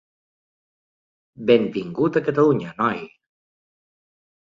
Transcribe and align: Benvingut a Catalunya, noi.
Benvingut 1.51 2.19
a 2.19 2.25
Catalunya, 2.31 2.75
noi. 2.83 3.07